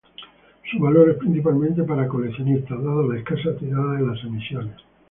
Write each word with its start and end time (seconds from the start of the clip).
Su 0.71 0.79
valor 0.79 1.11
es 1.11 1.17
principalmente 1.17 1.83
para 1.83 2.07
coleccionistas, 2.07 2.83
dada 2.83 3.03
la 3.05 3.19
escasa 3.19 3.55
tirada 3.59 3.97
de 3.97 4.07
las 4.07 4.23
emisiones. 4.23 4.77